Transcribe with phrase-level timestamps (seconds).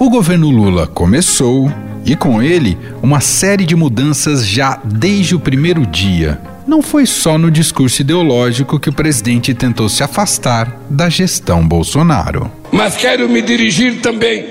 [0.00, 1.70] O governo Lula começou
[2.04, 6.40] e com ele uma série de mudanças já desde o primeiro dia.
[6.66, 12.50] Não foi só no discurso ideológico que o presidente tentou se afastar da gestão Bolsonaro.
[12.72, 14.44] Mas quero me dirigir também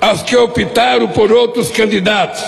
[0.00, 2.44] aos que optaram por outros candidatos.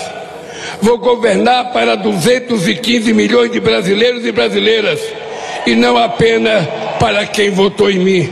[0.80, 5.00] Vou governar para 215 milhões de brasileiros e brasileiras
[5.66, 6.68] e não apenas
[6.98, 8.30] para quem votou em mim.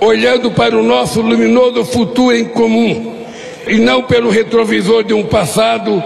[0.00, 3.16] Olhando para o nosso luminoso futuro em comum
[3.66, 6.02] e não pelo retrovisor de um passado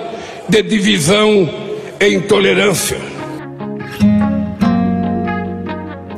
[0.48, 1.48] de divisão
[2.00, 3.13] e intolerância.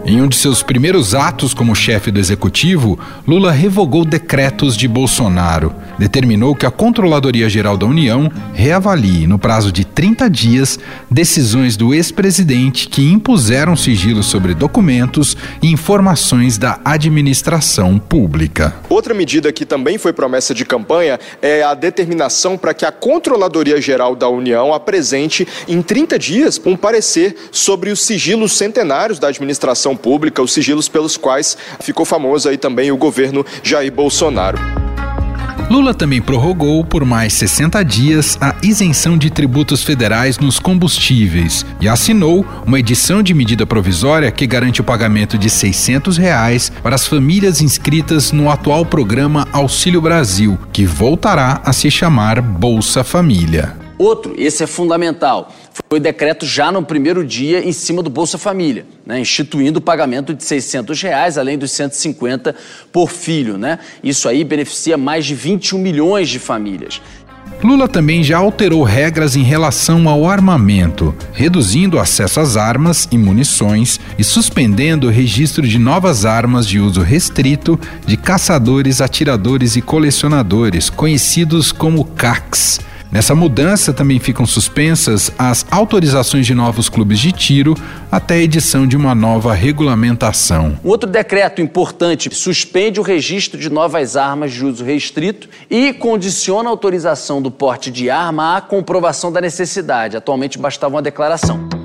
[0.08, 2.96] Em um de seus primeiros atos como chefe do executivo,
[3.26, 5.74] Lula revogou decretos de Bolsonaro.
[5.98, 10.78] Determinou que a Controladoria Geral da União reavalie, no prazo de 30 dias,
[11.10, 18.76] decisões do ex-presidente que impuseram sigilo sobre documentos e informações da administração pública.
[18.88, 23.80] Outra medida que também foi promessa de campanha é a determinação para que a Controladoria
[23.80, 29.95] Geral da União apresente em 30 dias um parecer sobre os sigilos centenários da administração
[29.96, 34.58] pública, os sigilos pelos quais ficou famoso aí também o governo Jair Bolsonaro.
[35.68, 41.88] Lula também prorrogou por mais 60 dias a isenção de tributos federais nos combustíveis e
[41.88, 47.06] assinou uma edição de medida provisória que garante o pagamento de 600 reais para as
[47.06, 53.76] famílias inscritas no atual programa Auxílio Brasil, que voltará a se chamar Bolsa Família.
[53.98, 55.52] Outro, esse é fundamental,
[55.88, 60.34] foi decreto já no primeiro dia em cima do Bolsa Família, né, instituindo o pagamento
[60.34, 62.54] de 600 reais, além dos 150
[62.92, 63.58] por filho.
[63.58, 63.78] Né?
[64.02, 67.00] Isso aí beneficia mais de 21 milhões de famílias.
[67.62, 73.16] Lula também já alterou regras em relação ao armamento, reduzindo o acesso às armas e
[73.16, 79.80] munições e suspendendo o registro de novas armas de uso restrito de caçadores, atiradores e
[79.80, 87.32] colecionadores, conhecidos como CACs Nessa mudança também ficam suspensas as autorizações de novos clubes de
[87.32, 87.74] tiro
[88.10, 90.78] até a edição de uma nova regulamentação.
[90.84, 96.68] Um outro decreto importante suspende o registro de novas armas de uso restrito e condiciona
[96.68, 100.16] a autorização do porte de arma à comprovação da necessidade.
[100.16, 101.75] Atualmente bastava uma declaração.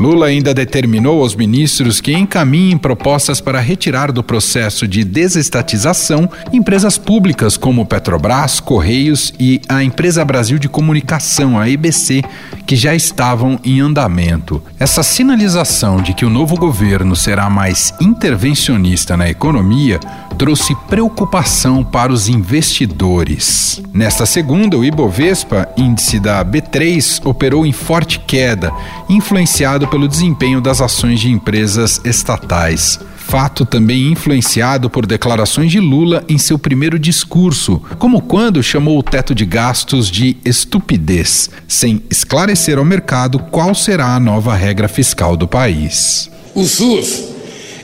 [0.00, 6.96] Lula ainda determinou aos ministros que encaminhem propostas para retirar do processo de desestatização empresas
[6.96, 12.22] públicas como Petrobras, Correios e a Empresa Brasil de Comunicação, a EBC,
[12.66, 14.62] que já estavam em andamento.
[14.78, 20.00] Essa sinalização de que o novo governo será mais intervencionista na economia
[20.38, 23.82] trouxe preocupação para os investidores.
[23.92, 28.72] Nesta segunda, o Ibovespa, índice da B3, operou em forte queda,
[29.06, 33.00] influenciado pelo desempenho das ações de empresas estatais.
[33.16, 39.02] Fato também influenciado por declarações de Lula em seu primeiro discurso, como quando chamou o
[39.02, 45.36] teto de gastos de estupidez, sem esclarecer ao mercado qual será a nova regra fiscal
[45.36, 46.30] do país.
[46.54, 47.24] O SUS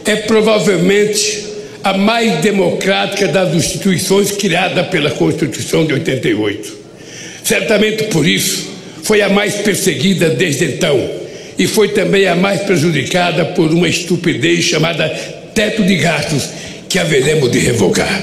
[0.04, 1.44] é provavelmente
[1.82, 6.72] a mais democrática das instituições criada pela Constituição de 88.
[7.44, 8.68] Certamente por isso
[9.04, 11.25] foi a mais perseguida desde então
[11.58, 15.08] e foi também a mais prejudicada por uma estupidez chamada
[15.54, 16.48] teto de gastos
[16.88, 18.22] que haveremos de revogar.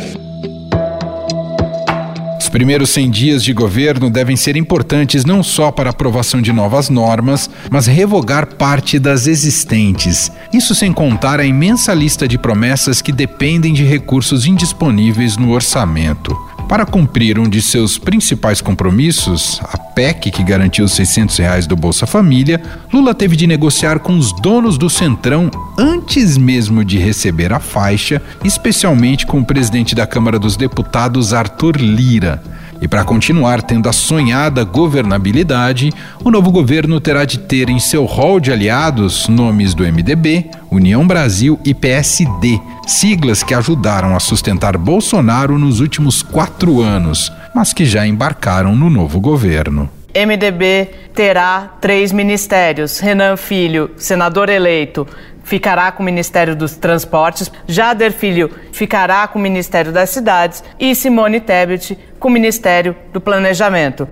[2.40, 6.54] Os primeiros 100 dias de governo devem ser importantes não só para a aprovação de
[6.54, 10.32] novas normas, mas revogar parte das existentes.
[10.54, 16.53] Isso sem contar a imensa lista de promessas que dependem de recursos indisponíveis no orçamento.
[16.68, 21.76] Para cumprir um de seus principais compromissos, a PEC que garantiu os 600 reais do
[21.76, 27.54] Bolsa Família, Lula teve de negociar com os donos do Centrão antes mesmo de receber
[27.54, 32.42] a faixa, especialmente com o presidente da Câmara dos Deputados, Arthur Lira.
[32.82, 35.92] E para continuar tendo a sonhada governabilidade,
[36.24, 41.06] o novo governo terá de ter em seu rol de aliados nomes do MDB, União
[41.06, 47.86] Brasil e PSD, siglas que ajudaram a sustentar Bolsonaro nos últimos quatro anos, mas que
[47.86, 49.90] já embarcaram no novo governo.
[50.16, 53.00] MDB terá três ministérios.
[53.00, 55.08] Renan Filho, senador eleito,
[55.44, 60.96] ficará com o Ministério dos Transportes, Jader Filho ficará com o Ministério das Cidades e
[60.96, 64.08] Simone Tebet com o Ministério do Planejamento.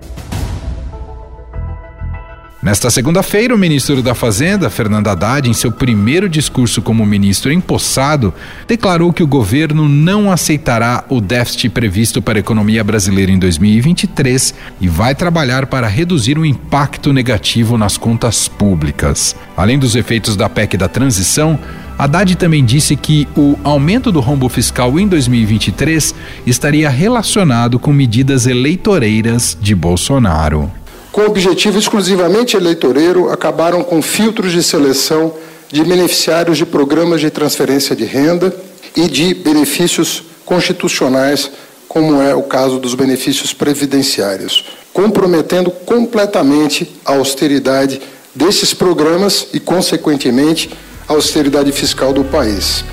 [2.62, 8.31] Nesta segunda-feira, o ministro da Fazenda, Fernando Haddad, em seu primeiro discurso como ministro empossado,
[8.68, 14.54] declarou que o governo não aceitará o déficit previsto para a economia brasileira em 2023
[14.80, 19.36] e vai trabalhar para reduzir o impacto negativo nas contas públicas.
[19.57, 21.57] Além dos efeitos da PEC da transição,
[21.98, 26.14] Haddad também disse que o aumento do rombo fiscal em 2023
[26.46, 30.72] estaria relacionado com medidas eleitoreiras de Bolsonaro
[31.12, 35.34] com objetivo exclusivamente eleitoreiro, acabaram com filtros de seleção
[35.69, 38.56] de beneficiários de programas de transferência de renda
[38.96, 41.52] e de benefícios constitucionais,
[41.88, 48.02] como é o caso dos benefícios previdenciários, comprometendo completamente a austeridade
[48.34, 50.69] desses programas e, consequentemente,
[51.07, 52.86] a austeridade fiscal do país.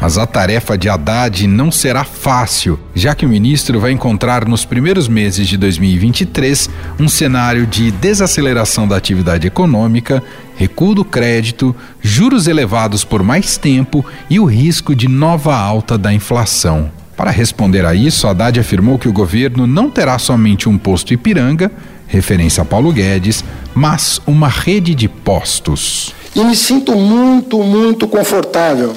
[0.00, 4.64] Mas a tarefa de Haddad não será fácil, já que o ministro vai encontrar nos
[4.64, 6.68] primeiros meses de 2023
[6.98, 10.22] um cenário de desaceleração da atividade econômica,
[10.56, 16.12] recuo do crédito, juros elevados por mais tempo e o risco de nova alta da
[16.12, 16.90] inflação.
[17.16, 21.70] Para responder a isso, Haddad afirmou que o governo não terá somente um posto Ipiranga,
[22.08, 26.12] referência a Paulo Guedes, mas uma rede de postos.
[26.34, 28.96] E me sinto muito, muito confortável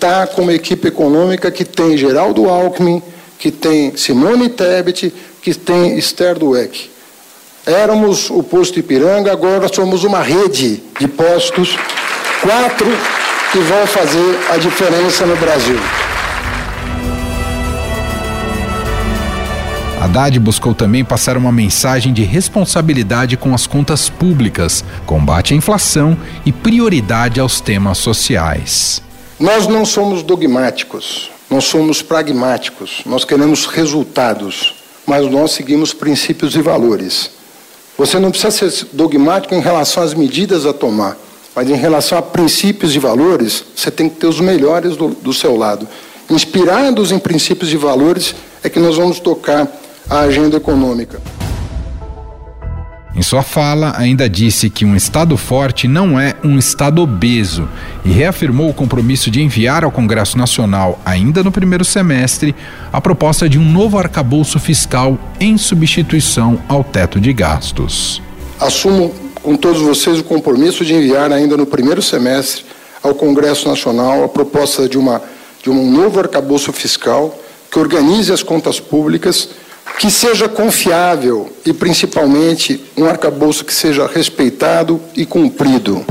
[0.00, 3.02] estar com uma equipe econômica que tem Geraldo Alckmin,
[3.38, 5.12] que tem Simone Tebet,
[5.42, 6.90] que tem Esther Dueck.
[7.66, 11.76] Éramos o posto Ipiranga, agora somos uma rede de postos,
[12.40, 12.86] quatro
[13.52, 15.78] que vão fazer a diferença no Brasil.
[20.00, 26.16] Haddad buscou também passar uma mensagem de responsabilidade com as contas públicas, combate à inflação
[26.46, 29.02] e prioridade aos temas sociais.
[29.40, 34.74] Nós não somos dogmáticos, nós somos pragmáticos, nós queremos resultados,
[35.06, 37.30] mas nós seguimos princípios e valores.
[37.96, 41.16] Você não precisa ser dogmático em relação às medidas a tomar,
[41.56, 45.32] mas em relação a princípios e valores, você tem que ter os melhores do, do
[45.32, 45.88] seu lado.
[46.28, 49.66] Inspirados em princípios e valores, é que nós vamos tocar
[50.10, 51.18] a agenda econômica.
[53.20, 57.68] Em sua fala, ainda disse que um Estado forte não é um Estado obeso
[58.02, 62.56] e reafirmou o compromisso de enviar ao Congresso Nacional, ainda no primeiro semestre,
[62.90, 68.22] a proposta de um novo arcabouço fiscal em substituição ao teto de gastos.
[68.58, 72.64] Assumo com todos vocês o compromisso de enviar, ainda no primeiro semestre,
[73.02, 75.20] ao Congresso Nacional a proposta de, uma,
[75.62, 77.38] de um novo arcabouço fiscal
[77.70, 79.50] que organize as contas públicas
[79.98, 86.04] que seja confiável e, principalmente, um arcabouço que seja respeitado e cumprido.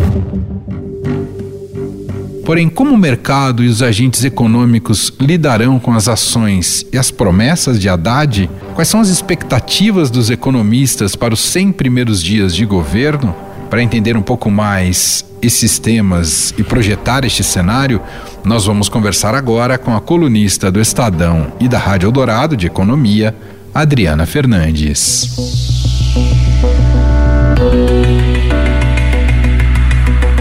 [2.50, 7.80] Porém, como o mercado e os agentes econômicos lidarão com as ações e as promessas
[7.80, 8.50] de Haddad?
[8.74, 13.36] Quais são as expectativas dos economistas para os 100 primeiros dias de governo?
[13.70, 18.02] Para entender um pouco mais esses temas e projetar este cenário,
[18.44, 23.36] nós vamos conversar agora com a colunista do Estadão e da Rádio Eldorado de Economia,
[23.74, 25.30] Adriana Fernandes.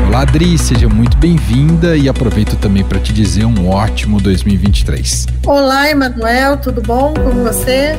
[0.06, 5.26] Olá, Adri, seja muito bem-vinda e aproveito também para te dizer um ótimo 2023.
[5.46, 7.96] Olá, Emanuel, tudo bom com você?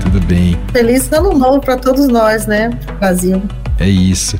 [0.00, 0.58] Tudo bem.
[0.72, 3.42] Feliz ano novo para todos nós, né, Brasil.
[3.78, 4.38] É isso.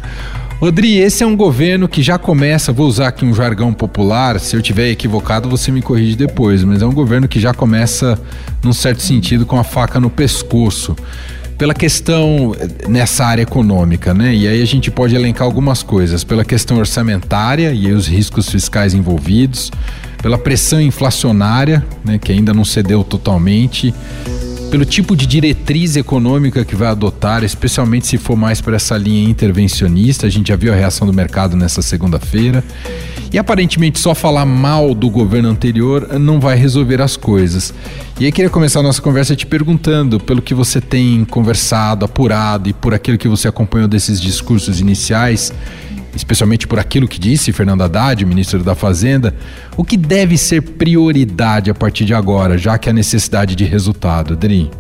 [0.60, 4.56] Rodri, esse é um governo que já começa, vou usar aqui um jargão popular, se
[4.56, 8.18] eu tiver equivocado você me corrige depois, mas é um governo que já começa,
[8.60, 10.96] num certo sentido, com a faca no pescoço.
[11.56, 14.34] Pela questão eh, nessa área econômica, né?
[14.34, 16.22] E aí a gente pode elencar algumas coisas.
[16.22, 19.70] Pela questão orçamentária e os riscos fiscais envolvidos,
[20.20, 23.94] pela pressão inflacionária, né, que ainda não cedeu totalmente,
[24.70, 29.28] pelo tipo de diretriz econômica que vai adotar, especialmente se for mais para essa linha
[29.28, 30.26] intervencionista.
[30.26, 32.62] A gente já viu a reação do mercado nessa segunda-feira.
[33.32, 37.72] E aparentemente só falar mal do governo anterior não vai resolver as coisas.
[38.20, 42.68] E aí queria começar a nossa conversa te perguntando, pelo que você tem conversado, apurado
[42.68, 45.52] e por aquilo que você acompanhou desses discursos iniciais,
[46.18, 49.34] especialmente por aquilo que disse Fernando Haddad, ministro da Fazenda,
[49.76, 54.34] o que deve ser prioridade a partir de agora, já que há necessidade de resultado,
[54.34, 54.70] Adri?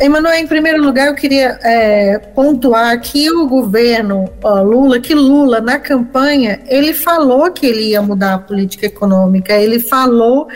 [0.00, 5.60] Emanuel, em primeiro lugar, eu queria é, pontuar que o governo ó, Lula, que Lula,
[5.60, 10.48] na campanha, ele falou que ele ia mudar a política econômica, ele falou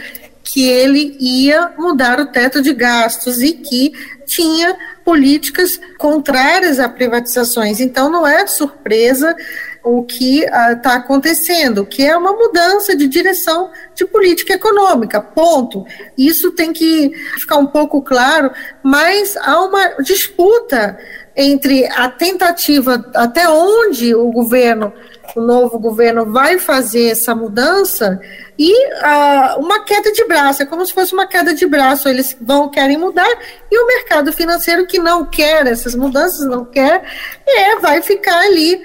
[0.42, 3.92] que ele ia mudar o teto de gastos e que
[4.26, 4.75] tinha
[5.07, 7.79] políticas contrárias a privatizações.
[7.79, 9.37] Então, não é surpresa
[9.81, 15.87] o que está uh, acontecendo, que é uma mudança de direção de política econômica, ponto.
[16.19, 18.51] Isso tem que ficar um pouco claro,
[18.83, 20.99] mas há uma disputa
[21.37, 24.93] entre a tentativa, até onde o governo,
[25.35, 28.21] o novo governo vai fazer essa mudança
[28.59, 32.37] e uh, uma queda de braço, é como se fosse uma queda de braço, eles
[32.40, 33.28] vão querem mudar
[33.71, 37.02] e o mercado financeiro que não quer essas mudanças, não quer,
[37.47, 38.80] é, vai ficar ali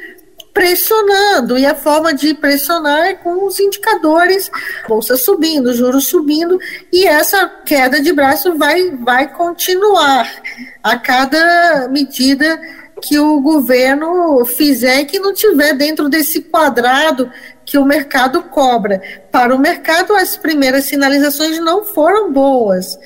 [0.53, 4.51] pressionando, e a forma de pressionar é com os indicadores,
[4.88, 6.60] bolsa subindo, juros subindo,
[6.91, 10.29] e essa queda de braço vai, vai continuar.
[10.83, 12.60] A cada medida
[13.01, 17.31] que o governo fizer que não tiver dentro desse quadrado
[17.65, 19.01] que o mercado cobra.
[19.31, 22.98] Para o mercado, as primeiras sinalizações não foram boas.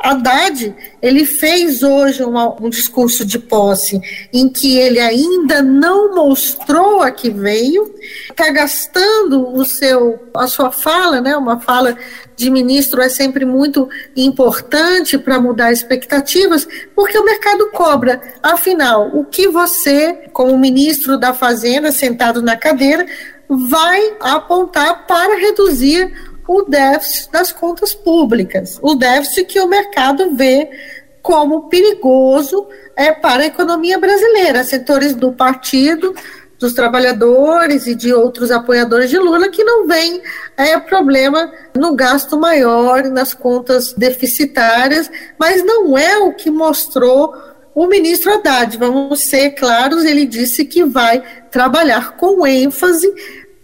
[0.00, 4.00] Haddad, ele fez hoje uma, um discurso de posse
[4.32, 7.92] em que ele ainda não mostrou a que veio,
[8.30, 11.96] está gastando o seu, a sua fala, né, uma fala
[12.36, 18.20] de ministro é sempre muito importante para mudar expectativas, porque o mercado cobra.
[18.40, 23.04] Afinal, o que você, como ministro da Fazenda, sentado na cadeira,
[23.48, 26.12] vai apontar para reduzir
[26.48, 30.70] o déficit das contas públicas, o déficit que o mercado vê
[31.20, 34.64] como perigoso é, para a economia brasileira.
[34.64, 36.14] Setores do partido,
[36.58, 40.22] dos trabalhadores e de outros apoiadores de Lula que não veem
[40.56, 47.34] é, problema no gasto maior, nas contas deficitárias, mas não é o que mostrou
[47.74, 48.76] o ministro Haddad.
[48.78, 53.12] Vamos ser claros, ele disse que vai trabalhar com ênfase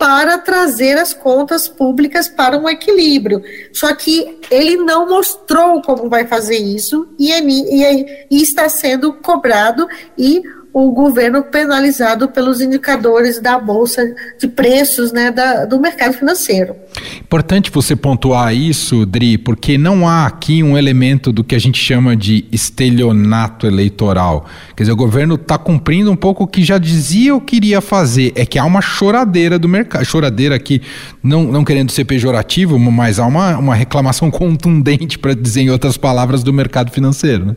[0.05, 3.43] para trazer as contas públicas para um equilíbrio.
[3.73, 9.89] Só que ele não mostrou como vai fazer isso e, e, e está sendo cobrado
[10.19, 10.43] e
[10.75, 16.75] o governo penalizado pelos indicadores da bolsa de preços né, da, do mercado financeiro.
[17.21, 21.79] Importante você pontuar isso, Dri, porque não há aqui um elemento do que a gente
[21.79, 24.47] chama de estelionato eleitoral.
[24.77, 27.81] Quer dizer, o governo está cumprindo um pouco o que já dizia o que iria
[27.81, 28.33] fazer.
[28.35, 30.05] É que há uma choradeira do mercado.
[30.05, 30.83] Choradeira aqui,
[31.23, 35.97] não, não querendo ser pejorativo, mas há uma, uma reclamação contundente, para dizer em outras
[35.97, 37.47] palavras, do mercado financeiro.
[37.47, 37.57] Né?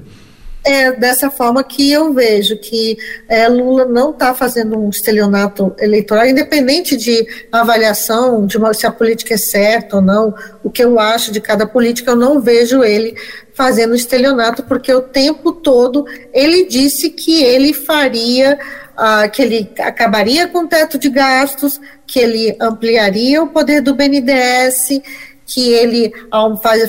[0.68, 2.98] É dessa forma que eu vejo que
[3.30, 8.92] é, Lula não está fazendo um estelionato eleitoral, independente de avaliação de uma, se a
[8.92, 12.84] política é certa ou não, o que eu acho de cada política, eu não vejo
[12.84, 13.16] ele
[13.54, 18.60] fazendo estelionato, porque o tempo todo ele disse que ele faria,
[18.98, 23.96] ah, que ele acabaria com o teto de gastos, que ele ampliaria o poder do
[23.96, 25.02] BNDES,
[25.48, 26.14] que ele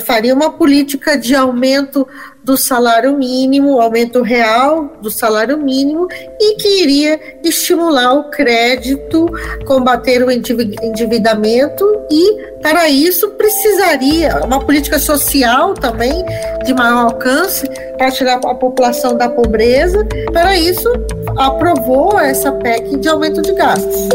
[0.05, 2.05] faria uma política de aumento
[2.43, 6.07] do salário mínimo, aumento real do salário mínimo
[6.39, 9.27] e que iria estimular o crédito,
[9.65, 16.25] combater o endividamento e para isso precisaria uma política social também
[16.65, 20.05] de maior alcance para tirar a população da pobreza.
[20.33, 20.91] Para isso
[21.37, 24.09] aprovou essa PEC de aumento de gastos.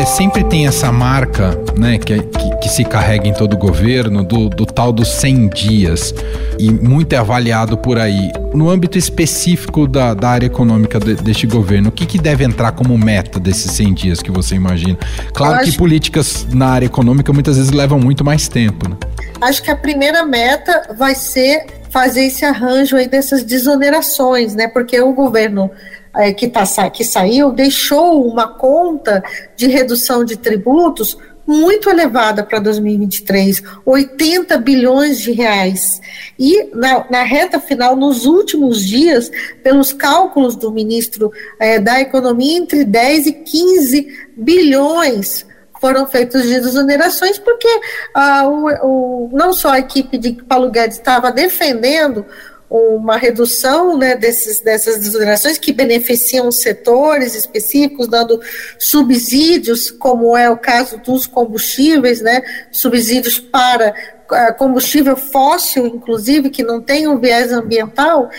[0.00, 4.24] É, sempre tem essa marca, né, que, que, que, se carrega em todo o governo,
[4.24, 6.14] do, do tal dos 100 dias,
[6.58, 8.32] e muito é avaliado por aí.
[8.54, 12.72] No âmbito específico da, da área econômica de, deste governo, o que, que deve entrar
[12.72, 14.98] como meta desses 100 dias que você imagina?
[15.34, 18.96] Claro que políticas na área econômica muitas vezes levam muito mais tempo, né?
[19.40, 24.66] Acho que a primeira meta vai ser fazer esse arranjo aí dessas desonerações, né?
[24.68, 25.70] Porque o governo
[26.14, 29.22] é, que, tá, que saiu deixou uma conta
[29.56, 36.00] de redução de tributos muito elevada para 2023, 80 bilhões de reais.
[36.38, 39.30] E na, na, reta final, nos últimos dias,
[39.62, 45.44] pelos cálculos do ministro é, da Economia, entre 10 e 15 bilhões
[45.80, 47.68] foram feitos de desonerações, porque
[48.14, 52.26] ah, o, o, não só a equipe de Paulo Guedes estava defendendo
[52.70, 58.40] uma redução né, desses, dessas desonerações que beneficiam setores específicos, dando
[58.78, 63.92] subsídios, como é o caso dos combustíveis, né, subsídios para
[64.30, 68.30] uh, combustível fóssil, inclusive, que não tem um viés ambiental,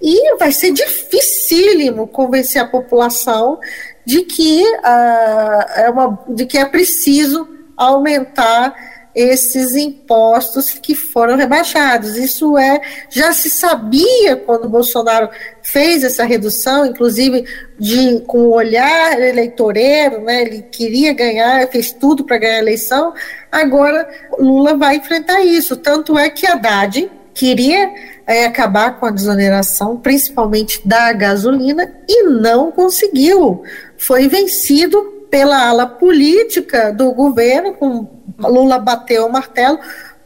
[0.00, 3.58] e vai ser dificílimo convencer a população
[4.06, 8.72] de que, uh, é, uma, de que é preciso aumentar
[9.14, 12.16] esses impostos que foram rebaixados.
[12.16, 15.28] Isso é, já se sabia quando Bolsonaro
[15.62, 17.44] fez essa redução, inclusive
[17.78, 20.42] de com o olhar eleitoreiro, né?
[20.42, 23.12] Ele queria ganhar, fez tudo para ganhar a eleição.
[23.50, 25.76] Agora Lula vai enfrentar isso.
[25.76, 27.90] Tanto é que Haddad queria
[28.26, 33.62] é, acabar com a desoneração, principalmente da gasolina, e não conseguiu.
[33.96, 39.78] Foi vencido pela ala política do governo, com Lula bateu o martelo.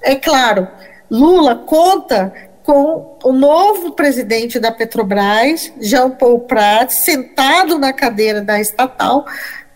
[0.02, 0.68] É claro,
[1.10, 8.58] Lula conta com o novo presidente da Petrobras, Jean Paul Prats, sentado na cadeira da
[8.58, 9.26] estatal,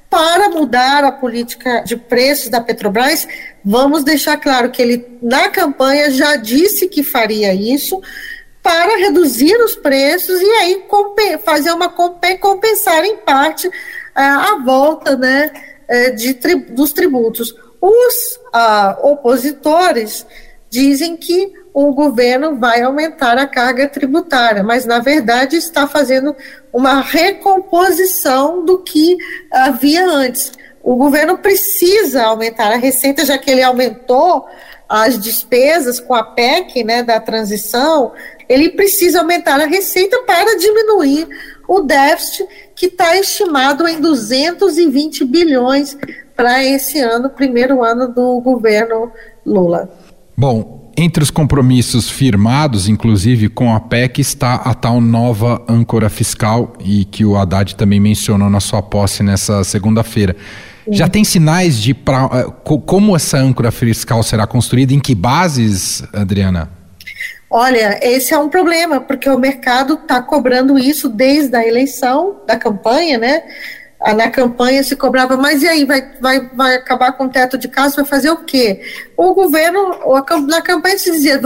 [0.08, 3.28] para mudar a política de preços da Petrobras.
[3.62, 8.00] Vamos deixar claro que ele, na campanha, já disse que faria isso
[8.62, 10.84] para reduzir os preços e aí
[11.44, 13.70] fazer uma compensar em parte
[14.14, 15.50] a, volta né,
[15.86, 16.34] é, de,
[16.70, 17.54] dos tributos.
[17.80, 20.26] Os a, opositores
[20.70, 26.34] dizem que o governo vai aumentar a carga tributária, mas na verdade está fazendo
[26.72, 29.16] uma recomposição do que
[29.50, 30.52] havia antes.
[30.82, 34.46] O governo precisa aumentar a receita, já que ele aumentou
[34.88, 38.12] as despesas com a PEC, né, da transição,
[38.48, 41.28] ele precisa aumentar a receita para diminuir
[41.68, 45.96] o déficit que está estimado em 220 bilhões
[46.38, 49.10] para esse ano, primeiro ano do governo
[49.44, 49.90] Lula.
[50.36, 56.74] Bom, entre os compromissos firmados, inclusive com a PEC, está a tal nova âncora fiscal
[56.78, 60.36] e que o Haddad também mencionou na sua posse nessa segunda-feira.
[60.88, 62.46] Já tem sinais de pra, eh,
[62.86, 64.94] como essa âncora fiscal será construída?
[64.94, 66.70] Em que bases, Adriana?
[67.50, 72.56] Olha, esse é um problema, porque o mercado está cobrando isso desde a eleição, da
[72.56, 73.42] campanha, né?
[74.00, 77.58] Ah, na campanha se cobrava, mas e aí, vai, vai, vai acabar com o teto
[77.58, 78.80] de casa, vai fazer o quê?
[79.16, 79.98] O governo,
[80.46, 81.40] na campanha se dizia,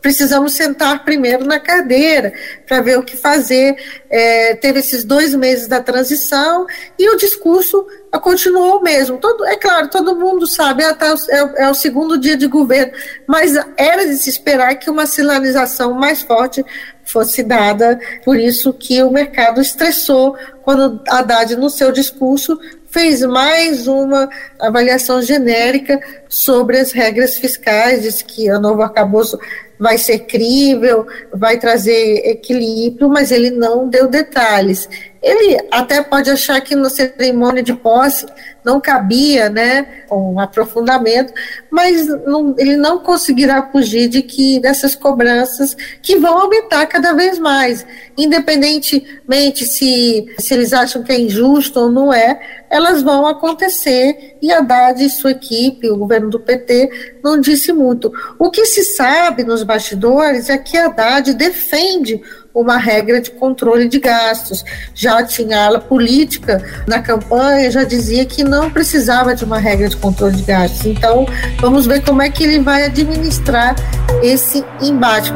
[0.00, 2.32] precisamos sentar primeiro na cadeira
[2.66, 3.76] para ver o que fazer.
[4.10, 6.66] É, teve esses dois meses da transição
[6.98, 7.86] e o discurso
[8.22, 9.18] continuou o mesmo.
[9.18, 12.92] Todo, é claro, todo mundo sabe, é, é, é, o segundo dia de governo,
[13.26, 16.64] mas era de se esperar que uma sinalização mais forte
[17.04, 22.58] fosse dada, por isso que o mercado estressou quando Haddad, no seu discurso,
[22.90, 24.28] fez mais uma
[24.58, 29.38] avaliação genérica sobre as regras fiscais, disse que o novo arcabouço
[29.78, 34.88] vai ser crível, vai trazer equilíbrio, mas ele não deu detalhes.
[35.22, 38.26] Ele até pode achar que na cerimônia de posse
[38.68, 41.32] não cabia, né, um aprofundamento,
[41.70, 47.38] mas não, ele não conseguirá fugir de que dessas cobranças que vão aumentar cada vez
[47.38, 54.36] mais, independentemente se, se eles acham que é injusto ou não é, elas vão acontecer
[54.42, 58.12] e Haddad e sua equipe, o governo do PT, não disse muito.
[58.38, 62.20] O que se sabe nos bastidores é que Haddad defende
[62.54, 64.64] uma regra de controle de gastos.
[64.94, 69.96] Já tinha ala política na campanha, já dizia que não precisava de uma regra de
[69.96, 70.86] controle de gastos.
[70.86, 71.26] Então,
[71.60, 73.74] vamos ver como é que ele vai administrar
[74.22, 75.32] esse embate.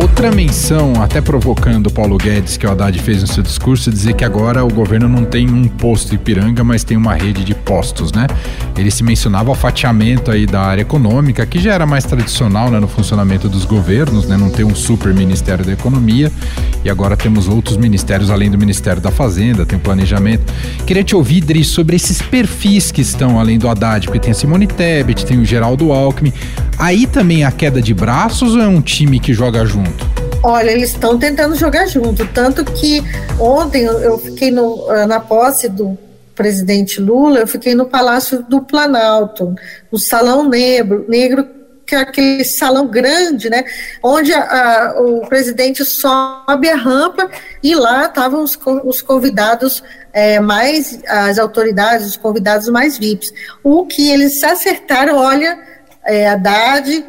[0.00, 4.24] Outra menção, até provocando Paulo Guedes, que o Haddad fez no seu discurso, dizer que
[4.24, 8.26] agora o governo não tem um posto Ipiranga, mas tem uma rede de postos, né?
[8.76, 12.78] Ele se mencionava o fatiamento aí da área econômica, que já era mais tradicional né,
[12.78, 14.36] no funcionamento dos governos, né?
[14.36, 16.30] Não ter um super Ministério da Economia,
[16.84, 20.52] e agora temos outros ministérios além do Ministério da Fazenda, tem planejamento.
[20.86, 24.34] Queria te ouvir, Dri, sobre esses perfis que estão além do Haddad, porque tem a
[24.34, 26.32] Simone Tebet, tem o Geraldo Alckmin.
[26.78, 30.06] Aí também a queda de braços ou é um time que joga junto?
[30.42, 33.02] Olha, eles estão tentando jogar junto, tanto que
[33.38, 35.98] ontem eu fiquei no, eh, na posse do
[36.36, 39.54] presidente Lula, eu fiquei no Palácio do Planalto,
[39.90, 43.64] no Salão Negro, negro que é aquele salão grande, né,
[44.02, 47.30] onde a, a, o presidente sobe a rampa
[47.62, 53.32] e lá estavam os, os convidados é, mais, as autoridades, os convidados mais VIPs.
[53.62, 55.58] O que eles acertaram, olha,
[56.04, 57.04] é, Haddad,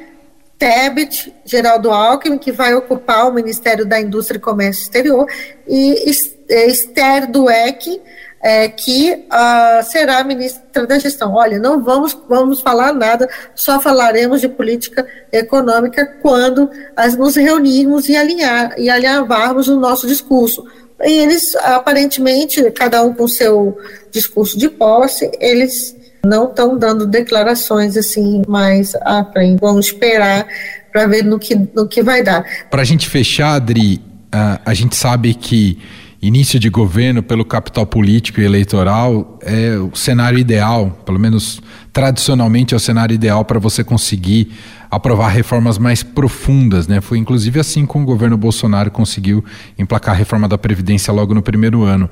[0.59, 5.27] Tebet, Geraldo Alckmin, que vai ocupar o Ministério da Indústria e Comércio Exterior,
[5.67, 6.11] e
[6.49, 7.99] é, Esther Dueck,
[8.47, 11.33] é, que uh, será ministra da gestão.
[11.33, 18.07] Olha, não vamos, vamos falar nada, só falaremos de política econômica quando as, nos reunirmos
[18.07, 20.63] e, alinhar, e alinhavarmos o nosso discurso.
[21.03, 23.77] E eles, aparentemente, cada um com seu
[24.11, 25.93] discurso de posse, eles
[26.25, 29.59] não estão dando declarações assim mais à frente.
[29.59, 30.47] Vamos esperar
[30.93, 32.45] para ver no que, no que vai dar.
[32.69, 33.95] Para a gente fechar, Adri,
[34.33, 35.77] uh, a gente sabe que
[36.21, 41.61] início de governo pelo capital político e eleitoral é o cenário ideal, pelo menos
[41.93, 44.51] tradicionalmente é o cenário ideal para você conseguir
[44.89, 47.01] aprovar reformas mais profundas, né?
[47.01, 49.43] Foi inclusive assim que o governo Bolsonaro conseguiu
[49.77, 52.09] emplacar a reforma da previdência logo no primeiro ano.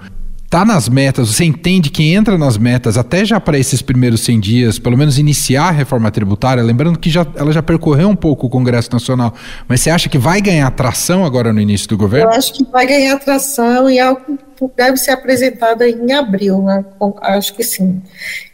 [0.49, 4.39] Tá nas metas, você entende que entra nas metas até já para esses primeiros 100
[4.39, 8.47] dias, pelo menos iniciar a reforma tributária, lembrando que já, ela já percorreu um pouco
[8.47, 9.33] o Congresso Nacional,
[9.67, 12.31] mas você acha que vai ganhar tração agora no início do governo?
[12.31, 14.37] Eu acho que vai ganhar tração e algo
[14.77, 16.85] deve ser apresentado em abril, né?
[17.21, 18.01] acho que sim.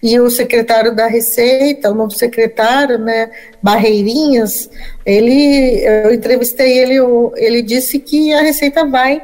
[0.02, 3.30] E o secretário da Receita, o novo secretário, né,
[3.62, 4.70] Barreirinhas,
[5.06, 6.96] ele, eu entrevistei ele,
[7.36, 9.22] ele disse que a Receita vai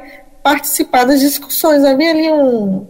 [0.48, 1.84] participar das discussões.
[1.84, 2.86] Havia ali um,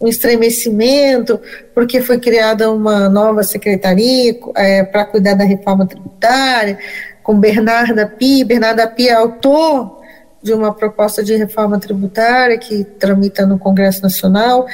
[0.00, 1.40] um estremecimento,
[1.74, 6.78] porque foi criada uma nova secretaria é, para cuidar da reforma tributária,
[7.20, 8.44] com Bernarda Pi.
[8.44, 10.00] Bernarda Pi é autor
[10.40, 14.66] de uma proposta de reforma tributária que tramita no Congresso Nacional,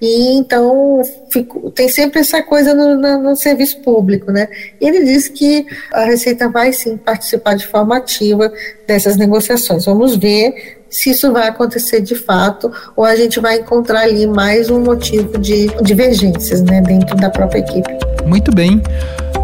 [0.00, 4.48] e então fico, tem sempre essa coisa no, no, no, serviço público, né?
[4.80, 8.52] Ele disse que a Receita vai sim participar de forma ativa
[8.86, 9.86] dessas negociações.
[9.86, 14.70] Vamos ver se isso vai acontecer de fato ou a gente vai encontrar ali mais
[14.70, 17.88] um motivo de divergências, né, dentro da própria equipe.
[18.24, 18.82] Muito bem.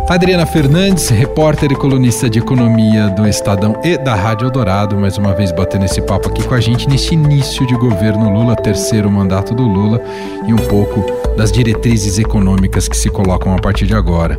[0.09, 5.33] Adriana Fernandes, repórter e colunista de economia do Estadão e da Rádio Eldorado, mais uma
[5.33, 9.55] vez batendo esse papo aqui com a gente neste início de governo Lula, terceiro mandato
[9.55, 10.03] do Lula
[10.47, 11.05] e um pouco
[11.37, 14.39] das diretrizes econômicas que se colocam a partir de agora.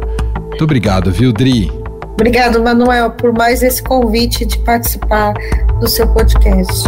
[0.50, 1.72] Muito obrigado, viu, Dri?
[2.14, 5.34] Obrigado, Manuel, por mais esse convite de participar
[5.80, 6.88] do seu podcast.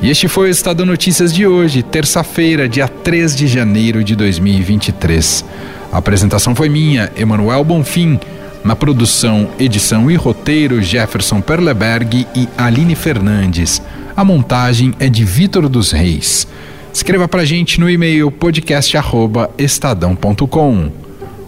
[0.00, 5.44] E este foi o Estado Notícias de hoje, terça-feira, dia 3 de janeiro de 2023.
[5.92, 8.18] A apresentação foi minha, Emanuel Bonfim.
[8.64, 13.82] Na produção, edição e roteiro, Jefferson Perleberg e Aline Fernandes.
[14.18, 16.48] A montagem é de Vitor dos Reis.
[16.92, 20.90] Escreva pra gente no e-mail podcast@estadão.com.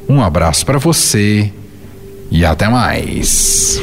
[0.08, 1.52] Um abraço para você
[2.30, 3.82] e até mais.